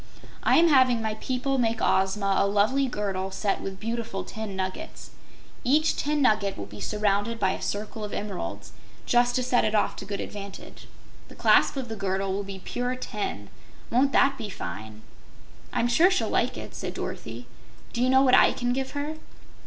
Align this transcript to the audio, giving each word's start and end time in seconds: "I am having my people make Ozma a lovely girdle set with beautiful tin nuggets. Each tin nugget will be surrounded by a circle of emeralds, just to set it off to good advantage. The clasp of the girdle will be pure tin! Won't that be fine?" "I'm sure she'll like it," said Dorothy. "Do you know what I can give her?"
"I 0.41 0.57
am 0.57 0.69
having 0.69 0.99
my 0.99 1.13
people 1.13 1.59
make 1.59 1.79
Ozma 1.79 2.33
a 2.39 2.47
lovely 2.47 2.87
girdle 2.87 3.29
set 3.29 3.61
with 3.61 3.79
beautiful 3.79 4.23
tin 4.23 4.55
nuggets. 4.55 5.11
Each 5.63 5.95
tin 5.95 6.23
nugget 6.23 6.57
will 6.57 6.65
be 6.65 6.79
surrounded 6.81 7.39
by 7.39 7.51
a 7.51 7.61
circle 7.61 8.03
of 8.03 8.11
emeralds, 8.11 8.71
just 9.05 9.35
to 9.35 9.43
set 9.43 9.63
it 9.63 9.75
off 9.75 9.95
to 9.97 10.05
good 10.05 10.19
advantage. 10.19 10.87
The 11.27 11.35
clasp 11.35 11.77
of 11.77 11.87
the 11.87 11.95
girdle 11.95 12.33
will 12.33 12.43
be 12.43 12.57
pure 12.57 12.95
tin! 12.95 13.51
Won't 13.91 14.11
that 14.13 14.39
be 14.39 14.49
fine?" 14.49 15.03
"I'm 15.71 15.87
sure 15.87 16.09
she'll 16.09 16.29
like 16.29 16.57
it," 16.57 16.73
said 16.73 16.95
Dorothy. 16.95 17.45
"Do 17.93 18.01
you 18.01 18.09
know 18.09 18.23
what 18.23 18.33
I 18.33 18.53
can 18.53 18.73
give 18.73 18.93
her?" 18.93 19.17